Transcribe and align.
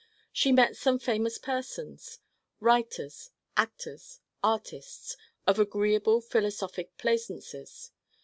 She 0.33 0.51
met 0.51 0.75
some 0.75 0.97
famous 0.97 1.37
persons 1.37 2.17
writers, 2.59 3.29
actors, 3.55 4.19
artists 4.43 5.15
of 5.45 5.59
agreeable 5.59 6.21
philosophic 6.21 6.97
plaisances. 6.97 7.91